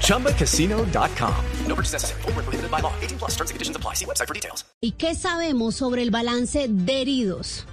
ChumbaCasino.com. 0.00 1.34
No 1.66 1.74
purchase 1.74 1.92
necessary. 1.92 2.22
Full 2.22 2.32
prohibited 2.32 2.70
by 2.70 2.80
law. 2.80 2.92
18 3.02 3.18
plus 3.18 3.32
terms 3.32 3.50
and 3.50 3.56
conditions 3.56 3.76
apply. 3.76 3.94
See 3.94 4.06
website 4.06 4.28
for 4.28 4.34
details. 4.34 4.64
¿Y 4.80 4.92
qué 4.92 5.14
sabemos 5.14 5.74
sobre 5.74 6.02
el 6.02 6.10
balance 6.10 6.66
de 6.68 7.02
heridos? 7.02 7.66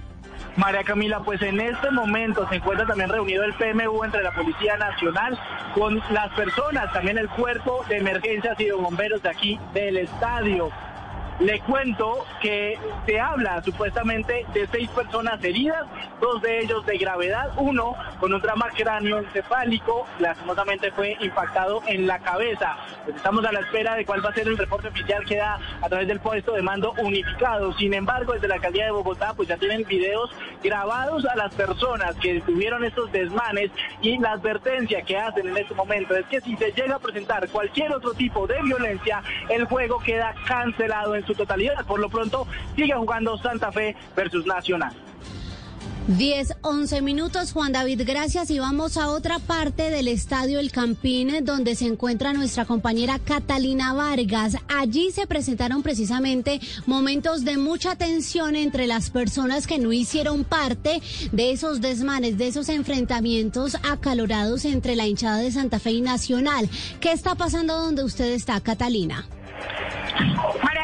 María 0.58 0.84
Camila, 0.84 1.24
pues 1.24 1.42
en 1.42 1.60
este 1.62 1.92
momento 1.92 2.48
se 2.50 2.56
encuentra 2.56 2.86
también 2.86 3.10
reunido 3.10 3.44
el 3.44 3.54
PMU 3.54 4.04
entre 4.04 4.22
la 4.22 4.34
Policía 4.34 4.76
Nacional 4.78 5.40
con 5.74 6.02
las 6.12 6.34
personas, 6.34 6.92
también 6.92 7.18
el 7.18 7.30
cuerpo 7.30 7.86
de 7.88 7.98
emergencias 7.98 8.60
y 8.60 8.66
de 8.66 8.74
bomberos 8.74 9.24
de 9.24 9.30
aquí 9.30 9.60
del 9.74 9.98
estadio. 9.98 10.70
Le 11.40 11.60
cuento 11.62 12.26
que 12.42 12.78
se 13.06 13.20
habla 13.20 13.64
supuestamente 13.64 14.46
de 14.54 14.68
seis 14.68 14.90
personas 14.90 15.44
heridas, 15.44 15.86
dos 16.20 16.42
de 16.42 16.60
ellos 16.60 16.86
de 16.86 16.98
gravedad, 16.98 17.52
uno 17.58 17.96
con 18.20 18.34
un 18.34 18.42
trauma 18.42 18.70
cráneoencefálico, 18.70 20.06
lastimosamente 20.20 20.92
fue 20.92 21.18
impactado 21.20 21.82
en 21.88 22.06
la 22.06 22.20
cabeza. 22.20 22.78
Pues 23.06 23.16
estamos 23.16 23.44
a 23.46 23.52
la 23.52 23.62
espera 23.62 23.96
de 23.96 24.06
cuál 24.06 24.24
va 24.24 24.30
a 24.30 24.34
ser 24.34 24.48
el 24.48 24.58
reporte 24.58 24.90
oficial 24.90 25.26
que 25.26 25.38
da 25.38 25.60
a 25.82 25.90
través 25.90 26.08
del 26.08 26.20
puesto 26.20 26.54
de 26.54 26.62
mando 26.62 26.94
unificado. 27.00 27.74
Sin 27.74 27.94
embargo, 27.94 28.34
desde 28.34 28.48
la 28.48 28.56
alcaldía 28.56 28.86
de 28.86 28.92
Bogotá, 28.92 29.34
pues 29.34 29.48
ya 29.48 29.58
tienen 29.58 29.84
videos 29.86 30.30
grabados 30.64 31.26
a 31.26 31.36
las 31.36 31.54
personas 31.56 32.16
que 32.18 32.42
tuvieron 32.42 32.84
estos 32.84 33.12
desmanes 33.12 33.72
y 34.02 34.18
la 34.20 34.34
advertencia 34.34 35.02
que 35.02 35.18
hacen 35.18 35.48
en 35.48 35.58
este 35.58 35.74
momento 35.74 36.16
es 36.16 36.26
que 36.28 36.42
si 36.42 36.56
se 36.58 36.72
llega 36.72 36.96
a 36.96 37.00
presentar 37.00 37.48
cualquier 37.50 37.94
otro 37.94 38.14
tipo 38.14 38.46
de 38.46 38.62
violencia, 38.62 39.24
el 39.50 39.66
juego 39.66 40.00
queda 40.00 40.36
cancelado 40.48 41.16
su 41.26 41.34
totalidad. 41.34 41.86
Por 41.86 42.00
lo 42.00 42.10
pronto, 42.10 42.48
sigue 42.76 42.94
jugando 42.94 43.38
Santa 43.38 43.72
Fe 43.72 43.96
versus 44.16 44.46
Nacional. 44.46 44.96
10, 46.08 46.56
11 46.62 47.02
minutos, 47.04 47.54
Juan 47.54 47.72
David, 47.72 48.02
gracias. 48.06 48.50
Y 48.50 48.60
vamos 48.60 48.98
a 48.98 49.10
otra 49.10 49.38
parte 49.38 49.92
del 49.92 50.08
estadio 50.08 50.60
El 50.60 50.72
Campín, 50.72 51.46
donde 51.46 51.76
se 51.76 51.86
encuentra 51.86 52.34
nuestra 52.34 52.66
compañera 52.66 53.20
Catalina 53.20 53.94
Vargas. 53.94 54.58
Allí 54.68 55.12
se 55.12 55.28
presentaron 55.28 55.84
precisamente 55.84 56.60
momentos 56.88 57.46
de 57.46 57.58
mucha 57.58 57.96
tensión 57.96 58.56
entre 58.56 58.88
las 58.88 59.12
personas 59.12 59.68
que 59.68 59.78
no 59.78 59.94
hicieron 59.94 60.44
parte 60.44 61.02
de 61.32 61.52
esos 61.52 61.82
desmanes, 61.82 62.38
de 62.38 62.48
esos 62.48 62.70
enfrentamientos 62.70 63.78
acalorados 63.84 64.66
entre 64.66 64.96
la 64.96 65.06
hinchada 65.06 65.38
de 65.38 65.52
Santa 65.52 65.80
Fe 65.80 65.92
y 65.92 66.02
Nacional. 66.02 66.68
¿Qué 67.00 67.12
está 67.12 67.36
pasando 67.36 67.80
donde 67.80 68.04
usted 68.04 68.34
está, 68.34 68.60
Catalina? 68.60 69.28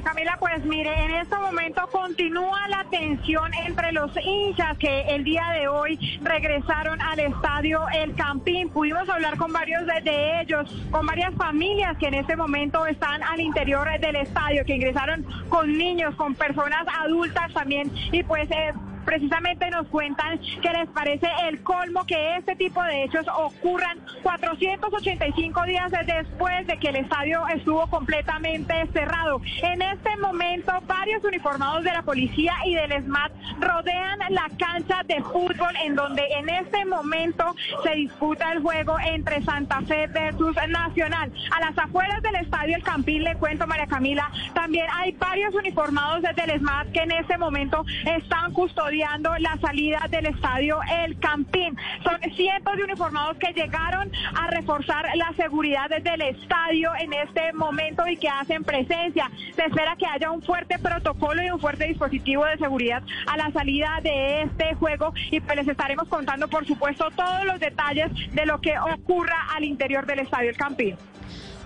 Camila, 0.08 0.38
pues 0.40 0.64
mire, 0.64 1.04
en 1.04 1.12
este 1.16 1.36
momento 1.36 1.82
continúa 1.92 2.66
la 2.70 2.86
tensión 2.90 3.54
entre 3.66 3.92
los 3.92 4.10
hinchas 4.24 4.78
que 4.78 5.02
el 5.02 5.26
día 5.26 5.44
de 5.50 5.68
hoy 5.68 6.00
regresaron 6.24 7.02
al 7.02 7.20
estadio 7.20 7.82
El 7.94 8.16
Campín. 8.16 8.70
Pudimos 8.70 9.10
hablar 9.10 9.36
con 9.36 9.52
varios 9.52 9.86
de, 9.86 10.40
ellos, 10.40 10.74
con 10.92 11.06
varias 11.06 11.34
familias 11.36 11.98
que 11.98 12.08
en 12.08 12.14
este 12.14 12.38
momento 12.38 12.86
están 12.86 13.22
al 13.22 13.42
interior 13.42 13.86
del 14.00 14.16
estadio, 14.16 14.64
que 14.64 14.76
ingresaron 14.76 15.26
con 15.50 15.78
niños, 15.78 16.16
con 16.16 16.36
personas 16.36 16.88
adultas 17.02 17.52
también, 17.52 17.92
y 18.14 18.24
pues... 18.24 18.50
Eh, 18.50 18.72
precisamente 19.08 19.70
nos 19.70 19.88
cuentan 19.88 20.38
que 20.62 20.70
les 20.70 20.90
parece 20.90 21.28
el 21.48 21.64
colmo 21.64 22.06
que 22.06 22.36
este 22.36 22.58
tipo 22.58 22.84
de 22.84 23.06
hechos 23.06 23.26
ocurran 23.38 23.98
485 24.22 25.64
días 25.64 25.90
después 26.06 26.68
de 26.68 26.78
que 26.78 26.90
el 26.90 26.98
estadio 26.98 27.48
estuvo 27.56 27.88
completamente 27.88 28.86
cerrado. 28.92 29.40
En 29.64 29.82
este 29.82 30.18
momento, 30.18 30.74
varios 30.86 31.24
uniformados 31.24 31.86
de 31.86 31.94
la 31.94 32.02
policía 32.02 32.54
y 32.66 32.76
del 32.76 33.02
SMAT 33.02 33.32
rodean 33.62 34.20
la 34.28 34.50
cancha 34.60 35.02
de 35.06 35.24
fútbol 35.24 35.74
en 35.86 35.96
donde 35.96 36.24
en 36.38 36.50
este 36.50 36.84
momento 36.84 37.56
se 37.84 37.92
disputa 37.92 38.52
el 38.52 38.62
juego 38.62 38.98
entre 39.00 39.42
Santa 39.44 39.82
Fe 39.84 40.08
versus 40.08 40.58
Nacional. 40.68 41.32
A 41.56 41.62
las 41.62 41.78
afueras 41.78 42.22
del 42.24 42.36
estadio 42.36 42.76
El 42.76 42.84
Campín, 42.84 43.24
le 43.24 43.36
cuento 43.36 43.66
María 43.68 43.88
Camila, 43.88 44.30
también 44.54 44.86
hay 44.94 45.14
varios 45.14 45.56
uniformados 45.56 46.24
del 46.24 46.60
SMAT 46.60 46.92
que 46.92 47.04
en 47.04 47.12
este 47.12 47.38
momento 47.38 47.86
están 48.06 48.52
custodiando 48.52 48.97
la 48.98 49.58
salida 49.62 50.08
del 50.10 50.26
estadio 50.26 50.80
El 51.06 51.20
Campín. 51.20 51.78
Son 52.04 52.20
cientos 52.36 52.76
de 52.76 52.84
uniformados 52.84 53.38
que 53.38 53.54
llegaron 53.54 54.12
a 54.36 54.48
reforzar 54.48 55.06
la 55.16 55.32
seguridad 55.34 55.90
del 55.90 56.22
estadio 56.22 56.92
en 57.00 57.14
este 57.14 57.54
momento 57.54 58.08
y 58.08 58.18
que 58.18 58.28
hacen 58.28 58.64
presencia. 58.64 59.30
Se 59.56 59.66
espera 59.66 59.96
que 59.98 60.08
haya 60.08 60.32
un 60.32 60.42
fuerte 60.42 60.80
protocolo 60.80 61.44
y 61.44 61.52
un 61.52 61.60
fuerte 61.60 61.88
dispositivo 61.88 62.46
de 62.46 62.58
seguridad 62.58 63.04
a 63.28 63.38
la 63.38 63.52
salida 63.52 64.00
de 64.02 64.44
este 64.44 64.74
juego 64.76 65.14
y 65.30 65.40
pues 65.42 65.56
les 65.58 65.68
estaremos 65.68 66.08
contando, 66.08 66.48
por 66.48 66.66
supuesto, 66.66 67.10
todos 67.16 67.46
los 67.46 67.60
detalles 67.60 68.10
de 68.34 68.46
lo 68.46 68.60
que 68.62 68.74
ocurra 68.80 69.48
al 69.56 69.64
interior 69.64 70.08
del 70.08 70.20
estadio 70.20 70.50
El 70.50 70.58
Campín. 70.58 70.98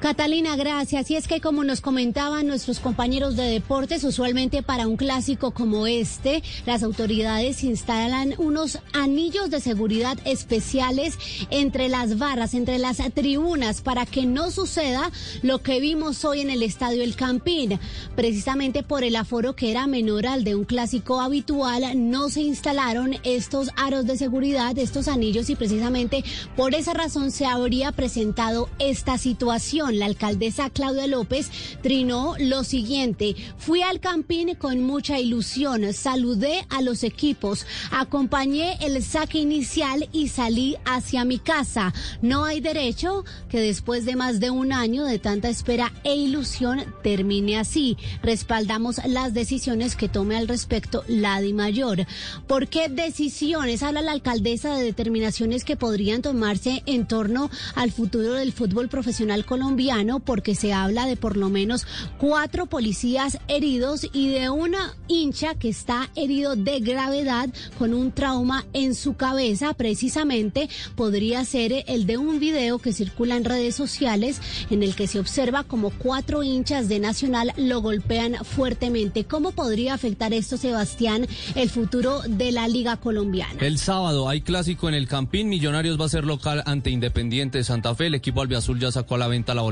Catalina, 0.02 0.56
gracias. 0.56 1.12
Y 1.12 1.16
es 1.16 1.28
que 1.28 1.42
como 1.42 1.64
nos 1.64 1.80
comentaban 1.80 2.48
nuestros 2.48 2.80
compañeros 2.80 3.36
de 3.36 3.44
deportes, 3.44 4.04
usualmente 4.04 4.64
para 4.64 4.88
un 4.88 4.98
clásico 4.98 5.52
como 5.52 5.86
este, 5.86 6.42
las 6.66 6.82
autoridades 6.82 7.64
instalan 7.64 8.34
unos 8.40 8.80
anillos 8.94 9.52
de 9.52 9.60
seguridad 9.60 10.18
especiales 10.26 11.20
entre 11.52 11.88
las 11.88 12.18
barras, 12.18 12.56
entre 12.56 12.80
las 12.80 12.98
tribunas, 13.14 13.82
para 13.82 14.08
que 14.08 14.26
no 14.26 14.50
suceda 14.50 15.12
lo 15.44 15.60
que 15.60 15.80
vimos 15.80 16.26
hoy 16.26 16.42
en 16.42 16.50
el 16.50 16.64
estadio 16.64 17.04
El 17.04 17.16
Campín. 17.16 17.80
Precisamente 18.16 18.82
por 18.82 19.04
el 19.04 19.16
aforo 19.16 19.56
que 19.56 19.70
era 19.70 19.86
menor 19.86 20.26
al 20.26 20.44
de 20.44 20.56
un 20.56 20.66
clásico 20.66 21.22
habitual, 21.22 21.84
no 22.10 22.30
se 22.30 22.42
instalaron 22.42 23.18
estos 23.24 23.70
aros 23.78 24.08
de 24.08 24.18
seguridad, 24.18 24.76
estos 24.80 25.08
anillos, 25.08 25.52
y 25.52 25.56
precisamente 25.56 26.24
por 26.56 26.74
esa 26.74 26.96
razón 26.96 27.30
se 27.30 27.46
habría 27.46 27.92
presentado 27.92 28.68
esta 28.80 29.20
situación 29.20 29.91
la 30.00 30.06
alcaldesa 30.06 30.70
Claudia 30.70 31.08
López 31.08 31.50
trinó 31.82 32.36
lo 32.40 32.64
siguiente. 32.64 33.36
Fui 33.58 33.82
al 33.82 34.00
Campín 34.00 34.56
con 34.56 34.82
mucha 34.82 35.20
ilusión, 35.20 35.94
saludé 35.94 36.66
a 36.70 36.82
los 36.82 37.04
equipos, 37.04 37.66
acompañé 37.92 38.78
el 38.82 39.04
saque 39.04 39.40
inicial 39.40 40.08
y 40.14 40.30
salí 40.30 40.78
hacia 40.86 41.26
mi 41.26 41.40
casa. 41.40 41.94
No 42.22 42.46
hay 42.46 42.62
derecho 42.62 43.26
que 43.50 43.60
después 43.60 44.06
de 44.06 44.16
más 44.16 44.40
de 44.40 44.50
un 44.50 44.72
año 44.72 45.06
de 45.06 45.20
tanta 45.20 45.50
espera 45.50 45.92
e 46.04 46.16
ilusión 46.16 46.84
termine 47.04 47.58
así. 47.58 47.98
Respaldamos 48.24 49.02
las 49.08 49.34
decisiones 49.34 49.96
que 49.96 50.10
tome 50.10 50.38
al 50.38 50.48
respecto 50.48 51.04
la 51.08 51.42
Di 51.42 51.54
Mayor. 51.54 52.06
¿Por 52.48 52.68
qué 52.68 52.88
decisiones? 52.88 53.84
Habla 53.84 54.02
la 54.02 54.12
alcaldesa 54.12 54.76
de 54.76 54.84
determinaciones 54.84 55.64
que 55.64 55.76
podrían 55.76 56.22
tomarse 56.22 56.84
en 56.86 57.08
torno 57.08 57.50
al 57.76 57.92
futuro 57.92 58.34
del 58.34 58.54
fútbol 58.54 58.88
profesional 58.88 59.46
colombiano 59.46 59.81
porque 60.24 60.54
se 60.54 60.74
habla 60.74 61.08
de 61.08 61.16
por 61.16 61.38
lo 61.38 61.50
menos 61.50 61.88
cuatro 62.20 62.68
policías 62.68 63.40
heridos 63.48 64.08
y 64.14 64.30
de 64.30 64.50
una 64.50 64.96
hincha 65.08 65.56
que 65.56 65.70
está 65.70 66.10
herido 66.16 66.56
de 66.56 66.80
gravedad 66.82 67.50
con 67.80 67.94
un 67.94 68.12
trauma 68.12 68.66
en 68.74 68.94
su 68.94 69.16
cabeza. 69.16 69.74
Precisamente 69.74 70.70
podría 70.96 71.44
ser 71.46 71.84
el 71.88 72.06
de 72.06 72.18
un 72.18 72.40
video 72.40 72.78
que 72.78 72.94
circula 72.94 73.36
en 73.36 73.44
redes 73.44 73.76
sociales 73.76 74.40
en 74.70 74.84
el 74.84 74.96
que 74.96 75.08
se 75.08 75.20
observa 75.20 75.64
como 75.64 75.90
cuatro 75.90 76.44
hinchas 76.44 76.88
de 76.88 77.00
Nacional 77.00 77.52
lo 77.58 77.82
golpean 77.82 78.36
fuertemente. 78.44 79.24
¿Cómo 79.24 79.52
podría 79.52 79.96
afectar 79.96 80.32
esto, 80.34 80.58
Sebastián, 80.58 81.26
el 81.56 81.70
futuro 81.70 82.22
de 82.28 82.52
la 82.52 82.68
Liga 82.68 82.98
Colombiana? 82.98 83.60
El 83.60 83.80
sábado 83.80 84.30
hay 84.30 84.42
clásico 84.42 84.90
en 84.90 84.96
el 84.96 85.08
Campín. 85.08 85.50
Millonarios 85.50 86.00
va 86.00 86.06
a 86.06 86.10
ser 86.10 86.26
local 86.26 86.62
ante 86.66 86.92
Independiente 86.92 87.58
de 87.58 87.64
Santa 87.64 87.96
Fe. 87.96 88.08
El 88.08 88.16
equipo 88.16 88.42
albiazul 88.42 88.80
ya 88.80 88.92
sacó 88.92 89.16
a 89.16 89.18
la 89.18 89.28
venta 89.28 89.56
la 89.56 89.64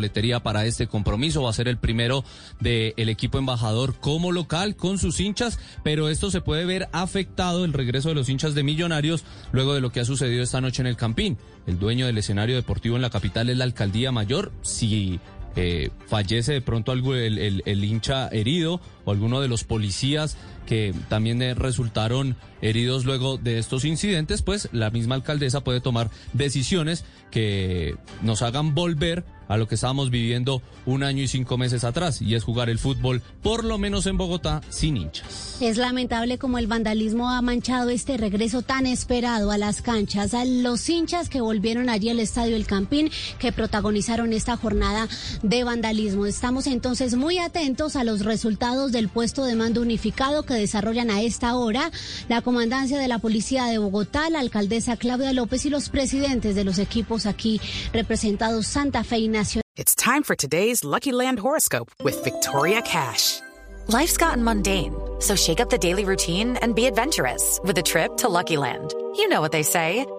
para 0.42 0.66
este 0.66 0.88
compromiso. 0.88 1.44
Va 1.44 1.50
a 1.50 1.54
ser 1.54 1.68
el 1.68 1.78
primero 1.78 2.24
del 2.60 3.10
equipo 3.10 3.38
embajador 3.38 3.96
como 4.00 4.32
local 4.32 4.76
con 4.76 4.98
sus 4.98 5.20
hinchas, 5.20 5.60
pero 5.84 6.10
esto 6.10 6.32
se 6.32 6.42
puede 6.42 6.66
ver 6.66 6.88
afectado 6.92 7.66
el 7.66 7.74
regreso 7.74 8.10
de 8.10 8.16
los 8.16 8.30
hinchas 8.30 8.56
de 8.56 8.64
Millonarios 8.64 9.24
luego 9.52 9.74
de 9.74 9.82
lo 9.82 9.92
que 9.92 10.00
ha 10.00 10.06
sucedido 10.06 10.44
esta 10.44 10.62
noche 10.62 10.82
en 10.82 10.88
el 10.88 10.96
Campín. 10.96 11.38
El 11.68 11.80
dueño 11.80 12.06
del 12.06 12.18
escenario 12.18 12.56
deportivo 12.56 12.96
en 12.96 13.02
la 13.02 13.10
capital 13.10 13.50
es 13.50 13.58
la 13.58 13.64
alcaldía 13.64 14.12
mayor. 14.12 14.52
Si 14.62 15.20
eh, 15.56 15.90
fallece 16.08 16.54
de 16.54 16.62
pronto 16.62 16.92
algo 16.92 17.16
el, 17.16 17.84
hincha 17.84 18.28
herido 18.30 18.80
o 19.04 19.12
alguno 19.12 19.42
de 19.42 19.48
los 19.48 19.64
policías 19.64 20.38
que 20.70 20.94
también 21.08 21.42
eh, 21.42 21.56
resultaron 21.56 22.36
heridos 22.62 23.04
luego 23.04 23.40
de 23.40 23.58
estos 23.58 23.86
incidentes, 23.86 24.44
pues 24.44 24.70
la 24.72 24.92
misma 24.92 25.16
alcaldesa 25.16 25.64
puede 25.64 25.82
tomar 25.82 26.12
decisiones 26.34 27.06
que 27.32 27.96
nos 28.22 28.44
hagan 28.44 28.76
volver 28.76 29.26
a 29.48 29.58
lo 29.58 29.68
que 29.68 29.76
estábamos 29.76 30.12
viviendo 30.12 30.62
un 30.86 31.02
año 31.02 31.24
y 31.24 31.28
cinco 31.28 31.58
meses 31.58 31.84
atrás, 31.84 32.22
y 32.22 32.36
es 32.36 32.44
jugar 32.44 32.70
el 32.70 32.78
fútbol, 32.78 33.24
por 33.42 33.64
lo 33.64 33.80
menos 33.80 34.06
en 34.06 34.16
Bogotá, 34.16 34.62
sin 34.70 34.96
hinchas. 34.96 35.58
Es 35.60 35.78
lamentable 35.78 36.38
como 36.38 36.60
el 36.60 36.68
vandalismo 36.68 37.32
ha 37.32 37.42
manchado 37.42 37.90
este 37.90 38.18
regreso 38.18 38.62
tan 38.62 38.86
esperado 38.86 39.50
a 39.50 39.58
las 39.58 39.82
canchas, 39.82 40.36
a 40.36 40.46
los 40.46 40.88
hinchas 40.88 41.30
que 41.30 41.42
volvieron 41.42 41.90
allí 41.90 42.10
al 42.12 42.20
Estadio 42.20 42.56
El 42.56 42.68
Campín, 42.68 43.10
que 43.40 43.52
protagonizaron 43.52 44.34
esta 44.34 44.56
jornada 44.56 45.08
de 45.42 45.64
vandalismo. 45.64 46.28
Estamos 46.28 46.68
entonces 46.68 47.16
muy 47.16 47.40
atentos 47.40 47.96
a 47.96 48.04
los 48.04 48.24
resultados 48.24 48.92
del 48.92 49.10
puesto 49.10 49.46
de 49.46 49.56
mando 49.56 49.82
unificado 49.82 50.44
que 50.44 50.54
desarrollan 50.60 51.10
a 51.10 51.22
esta 51.22 51.56
hora 51.56 51.92
la 52.28 52.42
comandancia 52.42 53.00
de 53.00 53.08
la 53.08 53.20
Policía 53.20 53.66
de 53.66 53.78
Bogotá, 53.78 54.30
la 54.30 54.40
alcaldesa 54.40 54.98
Claudia 54.98 55.34
López 55.34 55.66
y 55.66 55.70
los 55.70 55.90
presidentes 55.90 56.56
de 56.56 56.64
los 56.64 56.78
equipos 56.78 57.26
aquí 57.26 57.60
representados 57.94 58.68
Santa 58.68 59.04
Fe 59.04 59.20
y 59.20 59.28
Nacional. 59.28 59.64
It's 59.76 59.96
time 59.96 60.24
for 60.24 60.36
today's 60.36 60.84
Lucky 60.84 61.12
Land 61.12 61.40
horoscope 61.40 61.90
with 62.04 62.22
Victoria 62.24 62.82
Cash. 62.82 63.40
Life's 63.88 64.18
gotten 64.18 64.44
mundane, 64.44 64.94
so 65.20 65.36
shake 65.36 65.60
up 65.60 65.70
the 65.70 65.78
daily 65.78 66.06
routine 66.06 66.58
and 66.62 66.76
be 66.76 66.86
adventurous 66.86 67.60
with 67.64 67.78
a 67.78 67.82
trip 67.82 68.18
to 68.18 68.28
Lucky 68.28 68.58
Land. 68.58 68.94
You 69.16 69.30
know 69.30 69.42
what 69.42 69.52
they 69.52 69.64
say. 69.64 70.06